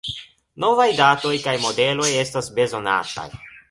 Novaj 0.63 0.87
datoj 1.01 1.35
kaj 1.45 1.55
modeloj 1.69 2.11
estas 2.27 2.53
bezonataj. 2.61 3.33